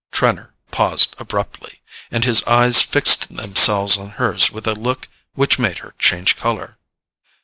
[0.11, 5.77] Trenor paused abruptly, and his eyes fixed themselves on hers with a look which made
[5.77, 6.79] her change colour.